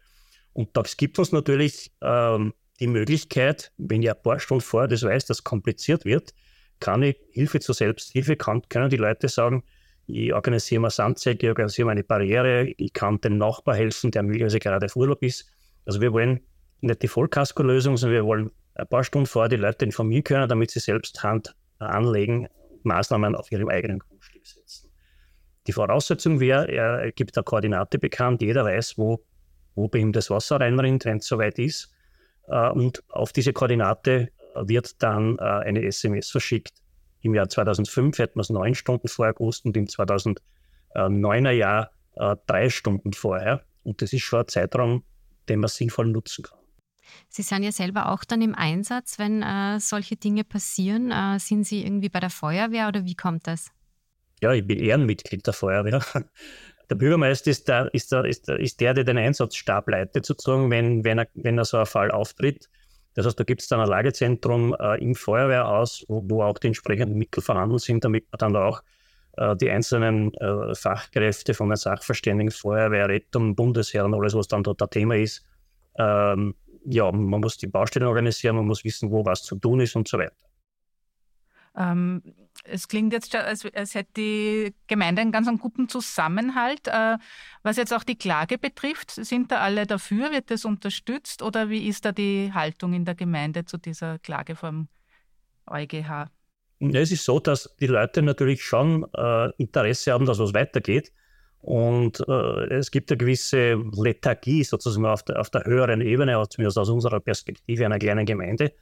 Und 0.58 0.76
das 0.76 0.98
gibt 0.98 1.20
uns 1.20 1.32
natürlich 1.32 1.92
ähm, 2.02 2.52
die 2.80 2.88
Möglichkeit, 2.88 3.72
wenn 3.78 4.02
ich 4.02 4.10
ein 4.10 4.20
paar 4.24 4.40
Stunden 4.40 4.64
vorher 4.64 4.88
das 4.88 5.04
weiß, 5.04 5.28
dass 5.28 5.44
kompliziert 5.44 6.04
wird, 6.04 6.34
kann 6.80 7.04
ich 7.04 7.16
Hilfe 7.30 7.60
zur 7.60 7.76
Selbsthilfe, 7.76 8.36
kann, 8.36 8.64
können 8.68 8.90
die 8.90 8.98
Leute 8.98 9.30
sagen, 9.30 9.64
ich 10.08 10.34
organisiere 10.34 10.82
mal 10.82 10.90
Sandsäcke, 10.90 11.46
ich 11.46 11.50
organisiere 11.50 11.86
mal 11.86 11.92
eine 11.92 12.04
Barriere, 12.04 12.74
ich 12.76 12.92
kann 12.92 13.22
dem 13.22 13.38
Nachbar 13.38 13.76
helfen, 13.76 14.10
der 14.10 14.24
möglicherweise 14.24 14.58
gerade 14.58 14.88
auf 14.88 14.96
Urlaub 14.96 15.22
ist. 15.22 15.48
Also 15.86 16.02
wir 16.02 16.12
wollen 16.12 16.40
nicht 16.82 17.04
die 17.04 17.08
Vollkasko-Lösung, 17.08 17.96
sondern 17.96 18.16
wir 18.16 18.26
wollen 18.26 18.50
ein 18.74 18.88
paar 18.88 19.04
Stunden 19.04 19.28
vorher 19.28 19.50
die 19.50 19.58
Leute 19.58 19.86
informieren 19.86 20.24
können, 20.24 20.50
damit 20.50 20.72
sie 20.72 20.80
selbst 20.80 21.22
Hand 21.22 21.56
anlegen, 21.78 22.48
Maßnahmen 22.82 23.36
auf 23.36 23.52
ihrem 23.52 23.70
eigenen 23.70 24.00
Grundstück 24.00 24.48
setzen. 24.48 24.90
Die 25.68 25.72
Voraussetzung 25.72 26.40
wäre, 26.40 26.68
er 26.68 27.12
gibt 27.12 27.38
eine 27.38 27.44
Koordinate 27.44 28.00
bekannt, 28.00 28.42
jeder 28.42 28.66
weiß, 28.66 28.98
wo, 28.98 29.24
wo 29.78 29.88
bei 29.88 30.00
ihm 30.00 30.12
das 30.12 30.30
Wasser 30.30 30.60
reinrinnt, 30.60 31.06
wenn 31.06 31.18
es 31.18 31.28
soweit 31.28 31.60
ist. 31.60 31.94
Äh, 32.48 32.70
und 32.72 33.04
auf 33.10 33.32
diese 33.32 33.54
Koordinate 33.54 34.30
wird 34.56 35.02
dann 35.02 35.38
äh, 35.38 35.44
eine 35.44 35.86
SMS 35.86 36.30
verschickt. 36.30 36.74
Im 37.22 37.36
Jahr 37.36 37.48
2005 37.48 38.18
hätten 38.18 38.36
wir 38.36 38.42
es 38.42 38.50
neun 38.50 38.76
Stunden 38.76 39.08
vorher 39.08 39.34
gewusst 39.34 39.66
und 39.66 39.78
im 39.78 39.86
2009er 39.86 41.52
Jahr 41.52 41.92
äh, 42.16 42.36
drei 42.48 42.70
Stunden 42.70 43.14
vorher. 43.14 43.64
Und 43.84 44.02
das 44.02 44.14
ist 44.14 44.24
schon 44.24 44.40
ein 44.40 44.48
Zeitraum, 44.48 45.04
den 45.48 45.60
man 45.60 45.70
sinnvoll 45.70 46.08
nutzen 46.08 46.44
kann. 46.44 46.60
Sie 47.30 47.42
sind 47.42 47.64
ja 47.64 47.72
selber 47.72 48.12
auch 48.12 48.24
dann 48.26 48.42
im 48.42 48.56
Einsatz, 48.56 49.18
wenn 49.18 49.42
äh, 49.42 49.80
solche 49.80 50.18
Dinge 50.18 50.44
passieren. 50.44 51.12
Äh, 51.12 51.40
sind 51.40 51.66
Sie 51.66 51.84
irgendwie 51.84 52.10
bei 52.10 52.20
der 52.20 52.30
Feuerwehr 52.30 52.88
oder 52.88 53.06
wie 53.06 53.16
kommt 53.16 53.48
das? 53.48 53.70
Ja, 54.42 54.54
ich 54.54 54.66
bin 54.66 54.80
Ehrenmitglied 54.80 55.46
der 55.46 55.54
Feuerwehr. 55.54 56.04
Der 56.90 56.96
Bürgermeister 56.96 57.52
ist 57.52 57.68
der, 57.68 57.94
ist 57.94 58.12
der, 58.12 58.26
ist 58.26 58.48
der, 58.48 58.60
ist 58.60 58.80
der, 58.80 58.94
der 58.94 59.04
den 59.04 59.18
Einsatzstab 59.18 59.90
leitet, 59.90 60.26
sozusagen, 60.26 60.72
wenn, 60.72 61.04
wenn, 61.04 61.20
er, 61.20 61.28
wenn 61.34 61.58
er 61.58 61.66
so 61.66 61.78
ein 61.78 61.86
Fall 61.86 62.12
auftritt. 62.12 62.70
Das 63.14 63.26
heißt, 63.26 63.40
da 63.40 63.44
gibt 63.44 63.62
es 63.62 63.68
dann 63.68 63.80
ein 63.80 63.88
Lagezentrum 63.88 64.76
äh, 64.80 65.02
im 65.04 65.16
Feuerwehrhaus, 65.16 66.06
wo, 66.08 66.24
wo, 66.28 66.44
auch 66.44 66.60
die 66.60 66.68
entsprechenden 66.68 67.18
Mittel 67.18 67.42
vorhanden 67.42 67.80
sind, 67.80 68.06
damit 68.06 68.26
man 68.32 68.38
dann 68.38 68.56
auch 68.56 68.82
äh, 69.38 69.56
die 69.56 69.70
einzelnen 69.70 70.34
äh, 70.36 70.76
Fachkräfte 70.76 71.54
von 71.54 71.70
den 71.70 71.78
Sachverständigen, 71.78 72.52
Feuerwehr, 72.52 73.10
Rettung, 73.10 73.56
Bundesheer 73.56 74.06
und 74.06 74.14
alles, 74.14 74.36
was 74.36 74.48
dann 74.48 74.64
dort 74.64 74.82
ein 74.82 74.90
Thema 74.90 75.16
ist, 75.16 75.44
ähm, 75.98 76.56
ja, 76.86 77.12
man 77.12 77.42
muss 77.42 77.58
die 77.58 77.68
Baustellen 77.68 78.08
organisieren, 78.08 78.56
man 78.56 78.66
muss 78.66 78.84
wissen, 78.84 79.12
wo 79.12 79.26
was 79.26 79.44
zu 79.44 79.56
tun 79.58 79.82
ist 79.82 79.96
und 79.96 80.08
so 80.08 80.18
weiter. 80.18 80.36
Ähm, 81.78 82.22
es 82.64 82.88
klingt 82.88 83.14
jetzt, 83.14 83.36
als, 83.36 83.66
als 83.74 83.96
hätte 83.96 84.12
die 84.18 84.76
Gemeinde 84.88 85.22
einen 85.22 85.32
ganz 85.32 85.48
guten 85.60 85.88
Zusammenhalt. 85.88 86.88
Äh, 86.88 87.18
was 87.64 87.78
jetzt 87.78 87.94
auch 87.94 88.04
die 88.04 88.18
Klage 88.18 88.58
betrifft, 88.58 89.12
sind 89.12 89.52
da 89.52 89.60
alle 89.60 89.86
dafür? 89.86 90.32
Wird 90.32 90.52
das 90.52 90.66
unterstützt 90.66 91.42
oder 91.42 91.70
wie 91.70 91.88
ist 91.88 92.06
da 92.06 92.12
die 92.12 92.52
Haltung 92.54 92.94
in 92.94 93.06
der 93.06 93.16
Gemeinde 93.16 93.66
zu 93.66 93.78
dieser 93.78 94.20
Klage 94.20 94.56
vom 94.56 94.88
EuGH? 95.68 96.30
Es 96.80 97.12
ist 97.12 97.26
so, 97.26 97.40
dass 97.40 97.76
die 97.80 97.88
Leute 97.88 98.22
natürlich 98.22 98.64
schon 98.64 99.06
äh, 99.16 99.52
Interesse 99.58 100.12
haben, 100.12 100.26
dass 100.26 100.40
was 100.40 100.54
weitergeht. 100.54 101.12
Und 101.60 102.24
äh, 102.28 102.76
es 102.76 102.92
gibt 102.92 103.12
eine 103.12 103.18
gewisse 103.18 103.74
Lethargie 103.96 104.64
sozusagen 104.64 105.06
auf 105.06 105.24
der, 105.24 105.40
auf 105.40 105.50
der 105.50 105.66
höheren 105.66 106.02
Ebene, 106.02 106.42
zumindest 106.50 106.78
aus 106.78 106.90
unserer 106.90 107.20
Perspektive 107.20 107.86
einer 107.86 107.98
kleinen 107.98 108.26
Gemeinde. 108.26 108.74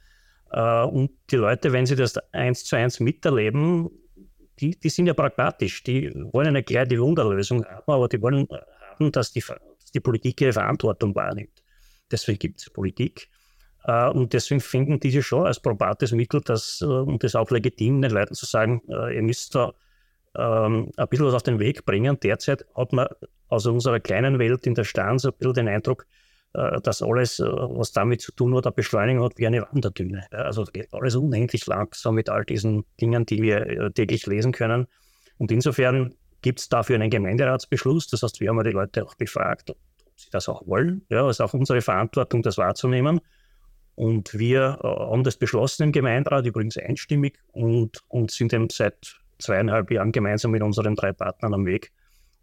Äh, 0.50 0.84
und 0.84 1.10
die 1.30 1.36
Leute, 1.36 1.72
wenn 1.72 1.86
sie 1.86 1.96
das 1.96 2.16
eins 2.32 2.64
zu 2.64 2.76
eins 2.76 3.00
miterleben, 3.00 3.90
die, 4.58 4.78
die 4.78 4.88
sind 4.88 5.06
ja 5.06 5.14
pragmatisch. 5.14 5.82
Die 5.82 6.12
wollen 6.32 6.48
eine 6.48 6.62
kleine 6.62 6.98
Wunderlösung 6.98 7.64
haben, 7.64 7.92
aber 7.92 8.08
die 8.08 8.20
wollen 8.22 8.48
haben, 8.90 9.12
dass 9.12 9.32
die, 9.32 9.40
dass 9.40 9.92
die 9.94 10.00
Politik 10.00 10.40
ihre 10.40 10.52
Verantwortung 10.52 11.14
wahrnimmt. 11.14 11.62
Deswegen 12.10 12.38
gibt 12.38 12.60
es 12.60 12.70
Politik. 12.70 13.28
Uh, 13.88 14.10
und 14.10 14.32
deswegen 14.32 14.60
finden 14.60 14.98
diese 14.98 15.22
schon 15.22 15.46
als 15.46 15.60
probates 15.60 16.10
Mittel, 16.10 16.40
dass, 16.40 16.82
uh, 16.82 17.02
und 17.02 17.22
das 17.22 17.36
auch 17.36 17.48
legitim, 17.52 18.02
den 18.02 18.10
Leuten 18.10 18.34
zu 18.34 18.44
sagen, 18.44 18.82
ihr 18.88 19.22
müsst 19.22 19.54
da 19.54 19.74
ähm, 20.36 20.90
ein 20.96 21.08
bisschen 21.08 21.26
was 21.26 21.34
auf 21.34 21.42
den 21.42 21.58
Weg 21.58 21.84
bringen. 21.84 22.18
Derzeit 22.20 22.66
hat 22.74 22.92
man 22.92 23.06
aus 23.48 23.66
unserer 23.66 24.00
kleinen 24.00 24.38
Welt 24.38 24.66
in 24.66 24.74
der 24.74 24.84
Stanz 24.84 25.24
ein 25.24 25.32
bisschen 25.38 25.54
den 25.54 25.68
Eindruck, 25.68 26.06
äh, 26.56 26.80
dass 26.80 27.02
alles, 27.02 27.38
äh, 27.38 27.44
was 27.44 27.92
damit 27.92 28.22
zu 28.22 28.32
tun 28.32 28.54
hat, 28.56 28.66
eine 28.66 28.72
Beschleunigung 28.72 29.24
hat 29.24 29.36
wie 29.36 29.46
eine 29.46 29.62
Wanderdüne. 29.62 30.26
Also 30.30 30.64
geht 30.64 30.92
alles 30.92 31.14
unendlich 31.14 31.66
langsam 31.66 32.14
mit 32.14 32.30
all 32.30 32.44
diesen 32.44 32.84
Dingen, 32.98 33.26
die 33.26 33.42
wir 33.42 33.66
äh, 33.66 33.90
täglich 33.92 34.26
lesen 34.26 34.52
können. 34.52 34.86
Und 35.36 35.52
insofern 35.52 36.14
gibt 36.40 36.60
es 36.60 36.68
dafür 36.70 36.94
einen 36.94 37.10
Gemeinderatsbeschluss. 37.10 38.08
Das 38.08 38.22
heißt, 38.22 38.40
wir 38.40 38.48
haben 38.48 38.64
die 38.64 38.70
Leute 38.70 39.04
auch 39.04 39.14
befragt, 39.16 39.70
ob 39.70 39.76
sie 40.14 40.30
das 40.30 40.48
auch 40.48 40.66
wollen. 40.66 41.02
Ja, 41.10 41.28
es 41.28 41.36
ist 41.36 41.40
auch 41.42 41.52
unsere 41.52 41.82
Verantwortung, 41.82 42.42
das 42.42 42.56
wahrzunehmen. 42.56 43.20
Und 43.94 44.32
wir 44.38 44.78
haben 44.82 45.24
das 45.24 45.36
beschlossen 45.36 45.84
im 45.84 45.92
Gemeinderat, 45.92 46.46
übrigens 46.46 46.76
einstimmig, 46.76 47.38
und, 47.52 48.02
und 48.08 48.30
sind 48.30 48.52
eben 48.52 48.68
seit 48.70 49.16
zweieinhalb 49.38 49.90
Jahren 49.90 50.12
gemeinsam 50.12 50.50
mit 50.50 50.62
unseren 50.62 50.94
drei 50.94 51.12
Partnern 51.12 51.54
am 51.54 51.66
Weg, 51.66 51.92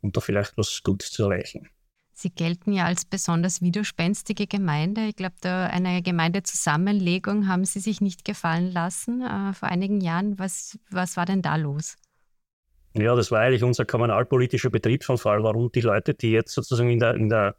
um 0.01 0.11
da 0.11 0.19
vielleicht 0.19 0.57
was 0.57 0.81
Gutes 0.83 1.11
zu 1.11 1.23
erreichen. 1.23 1.69
Sie 2.23 2.29
gelten 2.29 2.71
ja 2.71 2.85
als 2.85 3.03
besonders 3.03 3.61
widerspenstige 3.61 4.47
Gemeinde. 4.47 5.07
Ich 5.07 5.17
glaube, 5.17 5.35
da 5.41 5.65
eine 5.65 6.01
Gemeindezusammenlegung 6.01 7.49
haben 7.49 7.65
Sie 7.65 7.81
sich 7.81 7.99
nicht 7.99 8.23
gefallen 8.23 8.71
lassen 8.71 9.21
äh, 9.21 9.51
vor 9.51 9.67
einigen 9.67 9.99
Jahren. 9.99 10.39
Was, 10.39 10.79
was 10.89 11.17
war 11.17 11.25
denn 11.25 11.41
da 11.41 11.57
los? 11.57 11.97
Ja, 12.93 13.13
das 13.13 13.29
war 13.29 13.41
eigentlich 13.41 13.61
unser 13.61 13.83
kommunalpolitischer 13.83 14.69
Betriebsunfall, 14.69 15.43
warum 15.43 15.69
die 15.73 15.81
Leute, 15.81 16.13
die 16.13 16.31
jetzt 16.31 16.53
sozusagen 16.53 16.91
in 16.91 16.99
der, 16.99 17.15
in 17.15 17.27
der, 17.27 17.55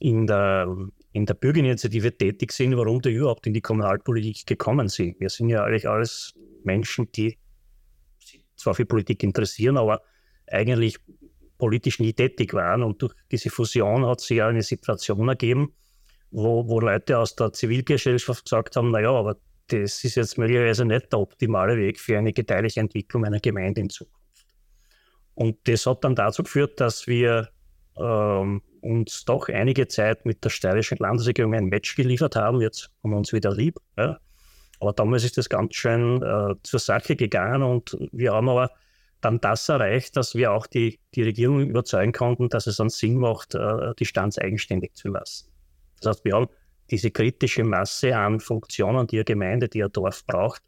in 0.00 0.26
der, 0.26 0.76
in 1.12 1.26
der 1.26 1.34
Bürgerinitiative 1.34 2.18
tätig 2.18 2.50
sind, 2.50 2.76
warum 2.76 3.00
die 3.00 3.12
überhaupt 3.12 3.46
in 3.46 3.54
die 3.54 3.60
Kommunalpolitik 3.60 4.44
gekommen 4.44 4.88
sind. 4.88 5.20
Wir 5.20 5.30
sind 5.30 5.50
ja 5.50 5.62
eigentlich 5.62 5.88
alles 5.88 6.34
Menschen, 6.64 7.12
die 7.12 7.38
sich 8.18 8.42
zwar 8.56 8.74
für 8.74 8.86
Politik 8.86 9.22
interessieren, 9.22 9.76
aber 9.76 10.02
eigentlich 10.48 10.98
politisch 11.64 11.98
nie 11.98 12.12
tätig 12.12 12.52
waren. 12.52 12.82
Und 12.82 13.00
durch 13.00 13.14
diese 13.32 13.48
Fusion 13.48 14.04
hat 14.04 14.20
sich 14.20 14.36
ja 14.36 14.48
eine 14.48 14.62
Situation 14.62 15.26
ergeben, 15.26 15.72
wo, 16.30 16.68
wo 16.68 16.78
Leute 16.78 17.18
aus 17.18 17.36
der 17.36 17.54
Zivilgesellschaft 17.54 18.44
gesagt 18.44 18.76
haben, 18.76 18.90
naja, 18.90 19.10
aber 19.10 19.38
das 19.68 20.04
ist 20.04 20.16
jetzt 20.16 20.36
möglicherweise 20.36 20.84
nicht 20.84 21.10
der 21.10 21.20
optimale 21.20 21.78
Weg 21.78 21.98
für 21.98 22.18
eine 22.18 22.34
gedeihliche 22.34 22.80
Entwicklung 22.80 23.24
einer 23.24 23.40
Gemeinde 23.40 23.80
in 23.80 23.88
Zukunft. 23.88 24.44
Und 25.34 25.56
das 25.64 25.86
hat 25.86 26.04
dann 26.04 26.14
dazu 26.14 26.42
geführt, 26.42 26.78
dass 26.80 27.06
wir 27.06 27.48
ähm, 27.96 28.60
uns 28.82 29.24
doch 29.24 29.48
einige 29.48 29.88
Zeit 29.88 30.26
mit 30.26 30.44
der 30.44 30.50
steirischen 30.50 30.98
Landesregierung 30.98 31.54
ein 31.54 31.70
Match 31.70 31.96
geliefert 31.96 32.36
haben. 32.36 32.60
Jetzt 32.60 32.90
haben 33.02 33.12
wir 33.12 33.16
uns 33.16 33.32
wieder 33.32 33.54
lieb. 33.54 33.78
Ja. 33.96 34.18
Aber 34.80 34.92
damals 34.92 35.24
ist 35.24 35.38
das 35.38 35.48
ganz 35.48 35.74
schön 35.76 36.22
äh, 36.22 36.56
zur 36.62 36.78
Sache 36.78 37.16
gegangen 37.16 37.62
und 37.62 37.96
wir 38.12 38.34
haben 38.34 38.50
aber 38.50 38.70
dann 39.24 39.40
das 39.40 39.68
erreicht, 39.68 40.16
dass 40.16 40.34
wir 40.34 40.52
auch 40.52 40.66
die, 40.66 40.98
die 41.14 41.22
Regierung 41.22 41.60
überzeugen 41.60 42.12
konnten, 42.12 42.48
dass 42.48 42.66
es 42.66 42.80
einen 42.80 42.90
Sinn 42.90 43.16
macht, 43.16 43.54
äh, 43.54 43.94
die 43.98 44.04
Stanz 44.04 44.38
eigenständig 44.38 44.94
zu 44.94 45.08
lassen. 45.08 45.48
Das 46.00 46.16
heißt, 46.16 46.24
wir 46.24 46.34
haben 46.34 46.48
diese 46.90 47.10
kritische 47.10 47.64
Masse 47.64 48.16
an 48.16 48.40
Funktionen, 48.40 49.06
die 49.06 49.16
eine 49.16 49.24
Gemeinde, 49.24 49.68
die 49.68 49.82
ein 49.82 49.92
Dorf 49.92 50.26
braucht, 50.26 50.62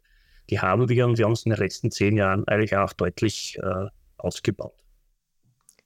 die 0.49 0.59
haben 0.59 0.89
wir 0.89 1.05
und 1.05 1.17
wir 1.17 1.25
haben 1.25 1.33
es 1.33 1.45
in 1.45 1.51
den 1.51 1.59
letzten 1.59 1.91
zehn 1.91 2.17
Jahren 2.17 2.47
eigentlich 2.47 2.75
auch 2.75 2.93
deutlich 2.93 3.59
äh, 3.61 3.87
ausgebaut. 4.17 4.73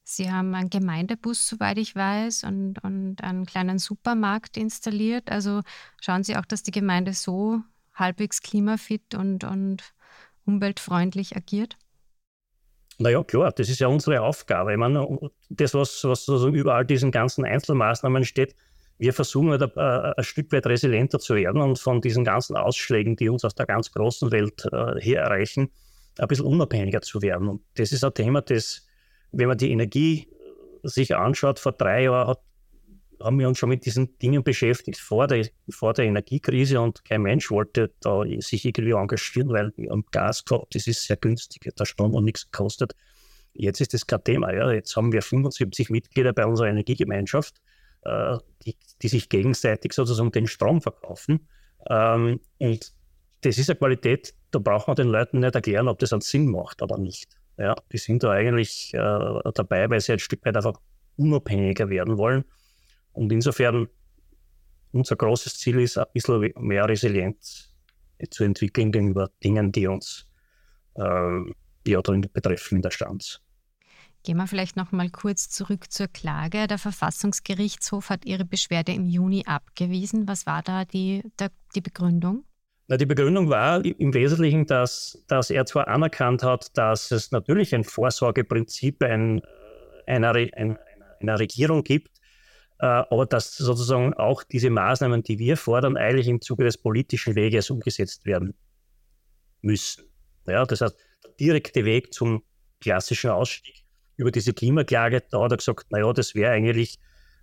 Sie 0.04 0.32
haben 0.32 0.54
einen 0.56 0.70
Gemeindebus, 0.70 1.48
soweit 1.48 1.78
ich 1.78 1.96
weiß, 1.96 2.44
und, 2.44 2.84
und 2.84 3.24
einen 3.24 3.46
kleinen 3.46 3.80
Supermarkt 3.80 4.58
installiert. 4.58 5.32
Also 5.32 5.62
schauen 6.02 6.24
Sie 6.24 6.36
auch, 6.36 6.46
dass 6.46 6.64
die 6.64 6.72
Gemeinde 6.72 7.14
so 7.14 7.62
halbwegs 7.94 8.42
klimafit 8.42 9.16
und, 9.16 9.44
und 9.44 9.94
umweltfreundlich 10.46 11.36
agiert? 11.36 11.78
Naja, 13.00 13.24
klar, 13.24 13.52
das 13.52 13.70
ist 13.70 13.80
ja 13.80 13.88
unsere 13.88 14.22
Aufgabe. 14.22 14.74
Ich 14.74 14.78
meine, 14.78 15.08
das, 15.50 15.74
was, 15.74 16.04
was 16.04 16.26
sozusagen 16.26 16.56
über 16.56 16.76
all 16.76 16.86
diesen 16.86 17.12
ganzen 17.12 17.46
Einzelmaßnahmen 17.46 18.26
steht, 18.26 18.56
wir 19.00 19.14
versuchen 19.14 19.50
halt 19.50 19.64
ein, 19.64 20.14
ein, 20.16 20.24
Stück 20.24 20.52
weit 20.52 20.68
resilienter 20.68 21.18
zu 21.18 21.34
werden 21.34 21.62
und 21.62 21.80
von 21.80 22.02
diesen 22.02 22.24
ganzen 22.24 22.56
Ausschlägen, 22.56 23.16
die 23.16 23.30
uns 23.30 23.44
aus 23.44 23.56
der 23.56 23.66
ganz 23.66 23.92
großen 23.92 24.32
Welt 24.32 24.64
äh, 24.72 25.02
her 25.02 25.24
erreichen, 25.24 25.72
ein 26.20 26.28
bisschen 26.28 26.46
unabhängiger 26.46 27.02
zu 27.02 27.22
werden. 27.24 27.48
Und 27.48 27.62
das 27.76 27.92
ist 27.92 28.04
ein 28.04 28.14
Thema, 28.14 28.42
das, 28.42 28.86
wenn 29.32 29.48
man 29.48 29.58
die 29.58 29.72
Energie 29.72 30.28
sich 30.84 31.16
anschaut, 31.16 31.58
vor 31.58 31.72
drei 31.72 32.04
Jahren 32.04 32.28
hat 32.28 32.42
haben 33.24 33.40
wir 33.40 33.48
uns 33.48 33.58
schon 33.58 33.70
mit 33.70 33.86
diesen 33.86 34.18
Dingen 34.20 34.44
beschäftigt 34.44 35.00
vor 35.00 35.28
der, 35.28 35.48
vor 35.70 35.94
der 35.94 36.06
Energiekrise 36.06 36.80
und 36.80 37.04
kein 37.06 37.22
Mensch 37.22 37.52
wollte 37.52 37.94
da 38.02 38.24
sich 38.40 38.66
irgendwie 38.66 38.92
engagieren, 38.92 39.50
weil 39.50 39.74
wir 39.76 39.92
haben 39.92 40.06
Gas 40.12 40.46
gehabt, 40.46 40.76
das 40.76 40.88
ist 40.88 41.04
sehr 41.04 41.18
günstig, 41.18 41.70
der 41.78 41.86
Strom 41.86 42.14
und 42.14 42.26
nichts 42.26 42.52
kostet. 42.52 42.96
Jetzt 43.54 43.82
ist 43.82 43.94
das 43.94 44.08
kein 44.08 44.24
Thema. 44.24 44.54
Ja. 44.54 44.72
Jetzt 44.72 44.96
haben 44.96 45.12
wir 45.12 45.22
75 45.22 45.90
Mitglieder 45.90 46.34
bei 46.34 46.46
unserer 46.46 46.68
Energiegemeinschaft, 46.68 47.62
äh, 48.04 48.38
die, 48.66 48.76
die, 49.02 49.08
sich 49.08 49.30
gegenseitig 49.30 49.94
sozusagen 49.94 50.32
den 50.32 50.48
Strom 50.48 50.82
verkaufen. 50.82 51.48
Ähm, 51.90 52.40
und 52.60 52.94
das 53.42 53.58
ist 53.58 53.70
eine 53.70 53.78
Qualität, 53.78 54.34
da 54.52 54.60
braucht 54.60 54.88
man 54.88 54.96
den 54.96 55.08
Leuten 55.08 55.40
nicht 55.40 55.56
erklären, 55.56 55.88
ob 55.88 56.00
das 56.00 56.14
einen 56.14 56.22
Sinn 56.22 56.48
macht 56.50 56.82
oder 56.82 56.98
nicht. 56.98 57.38
Ja, 57.58 57.76
die 57.92 57.98
sind 57.98 58.24
da 58.24 58.32
eigentlich 58.32 58.94
äh, 58.94 59.52
dabei, 59.54 59.90
weil 59.90 60.00
sie 60.00 60.14
ein 60.14 60.20
Stück 60.20 60.46
weit 60.46 60.56
einfach 60.56 60.80
unabhängiger 61.18 61.90
werden 61.90 62.18
wollen. 62.18 62.46
Und 63.14 63.32
insofern, 63.32 63.88
unser 64.92 65.16
großes 65.16 65.58
Ziel 65.58 65.80
ist, 65.80 65.98
ein 65.98 66.06
bisschen 66.14 66.52
mehr 66.58 66.88
Resilienz 66.88 67.74
zu 68.30 68.44
entwickeln 68.44 68.92
gegenüber 68.92 69.30
Dingen, 69.44 69.72
die 69.72 69.88
uns 69.88 70.28
äh, 70.96 71.54
die 71.86 71.94
drin 71.94 72.30
betreffen 72.32 72.78
in 72.78 72.82
der 72.82 72.92
Stanz. 72.92 73.42
Gehen 74.24 74.38
wir 74.38 74.46
vielleicht 74.46 74.76
noch 74.76 74.92
mal 74.92 75.10
kurz 75.10 75.50
zurück 75.50 75.92
zur 75.92 76.08
Klage. 76.08 76.68
Der 76.68 76.78
Verfassungsgerichtshof 76.78 78.12
hat 78.12 78.26
Ihre 78.26 78.46
Beschwerde 78.46 78.92
im 78.92 79.08
Juni 79.08 79.44
abgewiesen. 79.48 80.28
Was 80.28 80.46
war 80.46 80.62
da 80.62 80.86
die, 80.86 81.24
der, 81.40 81.50
die 81.74 81.82
Begründung? 81.82 82.44
Na, 82.88 82.98
die 82.98 83.08
Begründung 83.08 83.50
war 83.50 83.84
im 83.84 84.14
Wesentlichen, 84.14 84.68
dass, 84.68 85.24
dass 85.28 85.50
er 85.50 85.66
zwar 85.66 85.88
anerkannt 85.88 86.44
hat, 86.44 86.78
dass 86.78 87.10
es 87.10 87.32
natürlich 87.32 87.74
ein 87.74 87.84
Vorsorgeprinzip 87.84 89.02
ein, 89.02 89.42
einer, 90.06 90.36
ein, 90.36 90.78
einer 91.20 91.40
Regierung 91.40 91.84
gibt, 91.84 92.21
aber 92.88 93.26
dass 93.28 93.56
sozusagen 93.56 94.14
auch 94.16 94.44
diese 94.44 94.70
Maßnahmen, 94.70 95.22
die 95.22 95.38
wir 95.38 95.56
fordern, 95.56 95.98
eigentlich 95.98 96.28
im 96.28 96.42
Zuge 96.42 96.64
des 96.64 96.78
politischen 96.78 97.36
Weges 97.36 97.70
umgesetzt 97.70 98.26
werden 98.26 98.56
müssen. 99.62 100.06
Ja, 100.48 100.66
das 100.66 100.82
heißt, 100.82 100.96
der 101.24 101.32
direkte 101.40 101.86
Weg 101.86 102.14
zum 102.14 102.44
klassischen 102.80 103.30
Ausstieg 103.30 103.86
über 104.18 104.32
diese 104.32 104.54
Klimaklage, 104.54 105.24
da 105.30 105.44
hat 105.44 105.52
er 105.52 105.58
gesagt, 105.58 105.92
naja, 105.92 106.12
das 106.12 106.34
wäre 106.34 106.52
eigentlich 106.52 107.00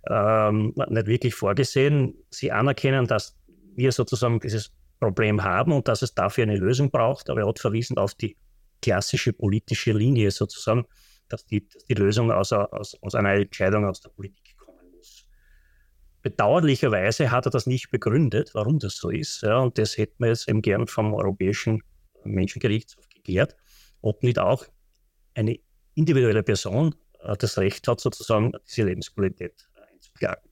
ähm, 0.09 0.73
nicht 0.75 1.07
wirklich 1.07 1.35
vorgesehen. 1.35 2.15
Sie 2.29 2.51
anerkennen, 2.51 3.07
dass 3.07 3.37
wir 3.75 3.93
sozusagen 3.93 4.41
dieses 4.41 4.73
Problem 4.99 5.43
haben 5.43 5.71
und 5.71 5.87
dass 5.87 6.01
es 6.01 6.13
dafür 6.13 6.43
eine 6.43 6.57
Lösung 6.57 6.91
braucht, 6.91 7.29
aber 7.29 7.41
er 7.41 7.47
hat 7.47 7.59
verwiesen 7.59 7.97
auf 7.97 8.13
die 8.13 8.35
klassische 8.81 9.31
politische 9.31 9.93
Linie 9.93 10.31
sozusagen, 10.31 10.85
dass 11.29 11.45
die, 11.45 11.67
dass 11.69 11.85
die 11.85 11.93
Lösung 11.93 12.31
aus, 12.31 12.51
aus, 12.51 12.97
aus 13.01 13.15
einer 13.15 13.33
Entscheidung 13.35 13.85
aus 13.85 14.01
der 14.01 14.09
Politik 14.09 14.58
Bedauerlicherweise 16.21 17.31
hat 17.31 17.45
er 17.45 17.51
das 17.51 17.65
nicht 17.65 17.91
begründet, 17.91 18.51
warum 18.53 18.79
das 18.79 18.97
so 18.97 19.09
ist. 19.09 19.41
Ja, 19.41 19.59
und 19.59 19.77
das 19.77 19.97
hätten 19.97 20.15
wir 20.19 20.29
jetzt 20.29 20.49
eben 20.49 20.61
gern 20.61 20.87
vom 20.87 21.13
Europäischen 21.13 21.81
Menschengerichtshof 22.23 23.07
geklärt, 23.09 23.55
ob 24.01 24.23
nicht 24.23 24.39
auch 24.39 24.65
eine 25.33 25.59
individuelle 25.95 26.43
Person 26.43 26.95
äh, 27.21 27.37
das 27.37 27.57
Recht 27.57 27.87
hat, 27.87 27.99
sozusagen 27.99 28.51
diese 28.67 28.83
Lebensqualität 28.83 29.69
einzuklagen. 29.91 30.49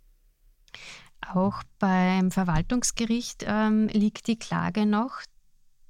Auch 1.34 1.64
beim 1.80 2.32
Verwaltungsgericht 2.32 3.44
ähm, 3.46 3.88
liegt 3.88 4.28
die 4.28 4.40
Klage 4.40 4.86
noch. 4.86 5.22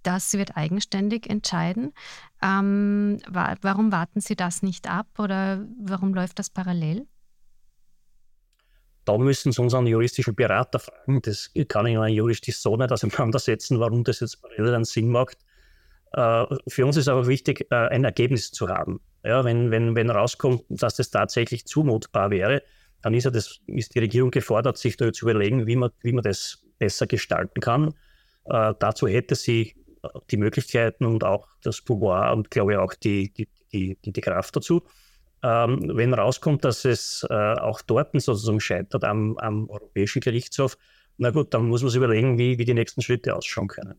Das 0.01 0.33
wird 0.33 0.55
eigenständig 0.55 1.29
entscheiden. 1.29 1.93
Ähm, 2.41 3.19
wa 3.27 3.55
warum 3.61 3.91
warten 3.91 4.21
Sie 4.21 4.35
das 4.35 4.63
nicht 4.63 4.89
ab 4.89 5.07
oder 5.19 5.67
warum 5.79 6.13
läuft 6.13 6.39
das 6.39 6.49
parallel? 6.49 7.07
Da 9.07 9.17
müssen 9.17 9.53
Sie 9.53 9.61
unseren 9.61 9.87
juristischen 9.87 10.35
Berater 10.35 10.79
fragen. 10.79 11.21
Das 11.21 11.49
kann 11.69 11.85
ich 11.85 11.95
in 11.95 12.07
juristisch 12.07 12.57
so 12.57 12.75
nicht 12.75 12.91
auseinandersetzen, 12.91 13.79
warum 13.79 14.03
das 14.03 14.19
jetzt 14.19 14.41
parallel 14.41 14.75
einen 14.75 14.83
Sinn 14.83 15.09
macht. 15.09 15.37
Äh, 16.11 16.45
für 16.67 16.85
uns 16.85 16.97
ist 16.97 17.07
aber 17.07 17.25
wichtig, 17.25 17.67
äh, 17.71 17.75
ein 17.75 18.03
Ergebnis 18.03 18.51
zu 18.51 18.67
haben. 18.67 18.99
Ja, 19.23 19.45
wenn, 19.45 19.71
wenn, 19.71 19.95
wenn 19.95 20.09
rauskommt, 20.09 20.65
dass 20.67 20.97
das 20.97 21.09
tatsächlich 21.09 21.65
zumutbar 21.65 22.31
wäre, 22.31 22.63
dann 23.01 23.13
ist, 23.13 23.23
ja 23.23 23.31
das, 23.31 23.61
ist 23.67 23.95
die 23.95 23.99
Regierung 23.99 24.29
gefordert, 24.29 24.77
sich 24.77 24.97
da 24.97 25.13
zu 25.13 25.23
überlegen, 25.23 25.67
wie 25.67 25.77
man, 25.77 25.91
wie 26.01 26.11
man 26.11 26.23
das 26.23 26.61
besser 26.77 27.07
gestalten 27.07 27.61
kann. 27.61 27.93
Äh, 28.43 28.73
dazu 28.77 29.07
hätte 29.07 29.35
sie 29.35 29.73
die 30.31 30.37
Möglichkeiten 30.37 31.05
und 31.05 31.23
auch 31.23 31.47
das 31.63 31.81
Pouvoir 31.81 32.33
und 32.33 32.51
glaube 32.51 32.73
ich 32.73 32.77
auch 32.77 32.93
die, 32.93 33.31
die, 33.31 33.47
die, 33.71 33.97
die 34.01 34.21
Kraft 34.21 34.53
dazu. 34.57 34.83
Ähm, 35.47 35.91
wenn 35.95 36.13
rauskommt, 36.13 36.65
dass 36.65 36.83
es 36.83 37.25
äh, 37.29 37.33
auch 37.33 37.81
dort 37.81 38.11
sozusagen 38.19 38.59
scheitert 38.59 39.05
am, 39.05 39.37
am 39.37 39.69
Europäischen 39.69 40.19
Gerichtshof, 40.19 40.77
na 41.17 41.29
gut, 41.31 41.53
dann 41.53 41.69
muss 41.69 41.81
man 41.81 41.89
sich 41.89 41.97
überlegen, 41.97 42.37
wie, 42.37 42.57
wie 42.57 42.65
die 42.65 42.73
nächsten 42.73 43.01
Schritte 43.01 43.33
ausschauen 43.33 43.69
können. 43.69 43.95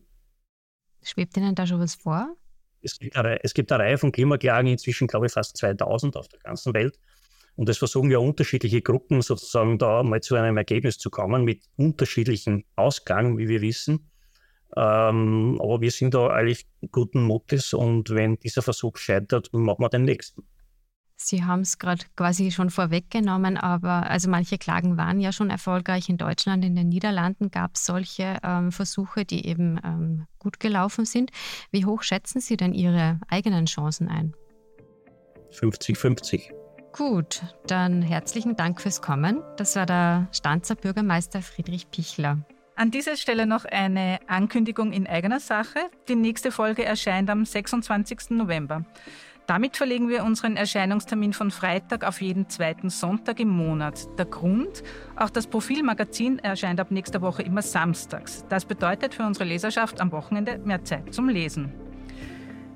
Schwebt 1.01 1.35
Ihnen 1.37 1.55
da 1.55 1.65
schon 1.65 1.79
was 1.79 1.95
vor? 1.95 2.35
Es 2.81 2.99
gibt 2.99 3.17
eine, 3.17 3.43
es 3.43 3.55
gibt 3.55 3.71
eine 3.71 3.83
Reihe 3.83 3.97
von 3.97 4.11
Klimaklagen, 4.11 4.71
inzwischen 4.71 5.07
glaube 5.07 5.25
ich 5.25 5.31
fast 5.31 5.57
2000 5.57 6.17
auf 6.17 6.27
der 6.27 6.39
ganzen 6.39 6.73
Welt. 6.75 6.99
Und 7.55 7.67
es 7.67 7.79
versuchen 7.79 8.11
ja 8.11 8.19
unterschiedliche 8.19 8.81
Gruppen 8.83 9.21
sozusagen 9.23 9.79
da 9.79 10.03
mal 10.03 10.21
zu 10.21 10.35
einem 10.35 10.55
Ergebnis 10.55 10.99
zu 10.99 11.09
kommen 11.09 11.43
mit 11.43 11.63
unterschiedlichen 11.77 12.63
Ausgang, 12.75 13.39
wie 13.39 13.47
wir 13.47 13.61
wissen. 13.61 14.11
Ähm, 14.77 15.59
aber 15.59 15.81
wir 15.81 15.91
sind 15.91 16.13
da 16.13 16.27
eigentlich 16.27 16.67
guten 16.91 17.23
Mutes 17.23 17.73
und 17.73 18.11
wenn 18.11 18.37
dieser 18.37 18.61
Versuch 18.61 18.97
scheitert, 18.97 19.51
machen 19.51 19.81
wir 19.81 19.89
den 19.89 20.03
nächsten. 20.03 20.43
Sie 21.21 21.43
haben 21.43 21.61
es 21.61 21.77
gerade 21.77 22.05
quasi 22.15 22.49
schon 22.49 22.69
vorweggenommen, 22.69 23.57
aber 23.57 24.09
also 24.09 24.29
manche 24.29 24.57
Klagen 24.57 24.95
waren 24.95 25.19
ja 25.19 25.33
schon 25.33 25.49
erfolgreich. 25.49 26.07
In 26.07 26.17
Deutschland, 26.17 26.63
in 26.63 26.75
den 26.75 26.87
Niederlanden 26.87 27.51
gab 27.51 27.75
es 27.75 27.85
solche 27.85 28.37
ähm, 28.41 28.71
Versuche, 28.71 29.25
die 29.25 29.45
eben 29.45 29.77
ähm, 29.83 30.27
gut 30.39 30.61
gelaufen 30.61 31.03
sind. 31.03 31.31
Wie 31.71 31.83
hoch 31.83 32.03
schätzen 32.03 32.39
Sie 32.39 32.55
denn 32.55 32.73
Ihre 32.73 33.19
eigenen 33.27 33.65
Chancen 33.65 34.07
ein? 34.07 34.33
50-50. 35.51 36.53
Gut, 36.93 37.41
dann 37.67 38.01
herzlichen 38.01 38.55
Dank 38.55 38.79
fürs 38.79 39.01
Kommen. 39.01 39.41
Das 39.57 39.75
war 39.75 39.85
der 39.85 40.29
Stanzer 40.31 40.75
Bürgermeister 40.75 41.41
Friedrich 41.41 41.91
Pichler. 41.91 42.45
An 42.77 42.91
dieser 42.91 43.17
Stelle 43.17 43.45
noch 43.45 43.65
eine 43.65 44.19
Ankündigung 44.27 44.93
in 44.93 45.05
eigener 45.05 45.41
Sache. 45.41 45.79
Die 46.07 46.15
nächste 46.15 46.49
Folge 46.49 46.85
erscheint 46.85 47.29
am 47.29 47.43
26. 47.43 48.29
November. 48.29 48.85
Damit 49.49 49.77
verlegen 49.77 50.09
wir 50.09 50.25
unseren 50.25 50.57
Erscheinungstermin 50.57 51.33
von 51.33 51.49
Freitag 51.49 52.05
auf 52.05 52.21
jeden 52.21 52.49
zweiten 52.49 52.91
Sonntag 52.91 53.39
im 53.39 53.49
Monat. 53.49 54.07
Der 54.19 54.25
Grund? 54.25 54.83
Auch 55.15 55.31
das 55.31 55.47
Profilmagazin 55.47 56.37
erscheint 56.37 56.79
ab 56.79 56.91
nächster 56.91 57.23
Woche 57.23 57.41
immer 57.41 57.63
samstags. 57.63 58.45
Das 58.47 58.65
bedeutet 58.65 59.15
für 59.15 59.23
unsere 59.23 59.45
Leserschaft 59.45 60.01
am 60.01 60.11
Wochenende 60.11 60.59
mehr 60.59 60.83
Zeit 60.83 61.15
zum 61.15 61.29
Lesen. 61.29 61.73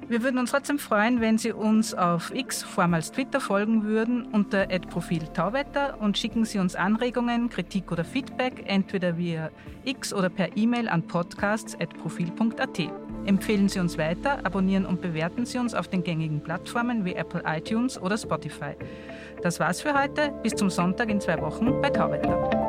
Wir 0.08 0.24
würden 0.24 0.39
uns 0.39 0.50
trotzdem 0.50 0.80
freuen, 0.80 1.22
wenn 1.22 1.38
Sie 1.38 1.51
uns 1.51 1.94
auf 1.94 2.34
X, 2.34 2.63
vormals 2.63 3.12
Twitter, 3.12 3.39
folgen 3.39 3.84
würden 3.84 4.25
unter 4.32 4.65
Profil 4.65 5.27
Tauwetter 5.27 6.01
und 6.01 6.18
schicken 6.18 6.44
Sie 6.44 6.58
uns 6.58 6.74
Anregungen, 6.74 7.50
Kritik 7.50 7.92
oder 7.92 8.03
Feedback 8.03 8.63
entweder 8.65 9.15
via 9.15 9.51
X 9.86 10.12
oder 10.12 10.30
per 10.30 10.58
E-Mail 10.58 10.89
an 10.89 11.06
podcasts.profil.at. 11.06 13.02
Empfehlen 13.25 13.70
Sie 13.70 13.80
uns 13.80 13.98
weiter, 13.98 14.46
abonnieren 14.46 14.86
und 14.86 15.01
bewerten 15.01 15.46
Sie 15.46 15.58
uns 15.58 15.74
auf 15.74 15.88
den 15.88 16.03
gängigen 16.03 16.42
Plattformen 16.42 17.06
wie 17.06 17.13
Apple 17.13 17.44
iTunes 17.46 18.01
oder 18.01 18.18
Spotify. 18.18 18.75
Das 19.42 19.60
war's 19.60 19.82
für 19.82 19.94
heute. 19.94 20.34
Bis 20.44 20.53
zum 20.56 20.70
Sonntag 20.70 21.10
in 21.10 21.22
zwei 21.22 21.39
Wochen 21.42 21.82
bei 21.82 21.89
Tauwetter. 21.89 22.62